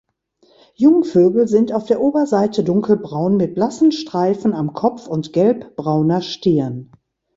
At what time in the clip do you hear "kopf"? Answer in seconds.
4.73-5.05